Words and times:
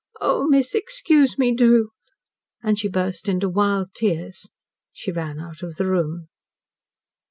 Oh, 0.19 0.47
miss, 0.47 0.73
excuse 0.73 1.37
me 1.37 1.53
do!" 1.53 1.91
And 2.63 2.71
as 2.71 2.79
she 2.79 2.87
burst 2.89 3.29
into 3.29 3.47
wild 3.47 3.93
tears, 3.93 4.49
she 4.91 5.11
ran 5.11 5.39
out 5.39 5.61
of 5.61 5.75
the 5.75 5.85
room. 5.85 6.27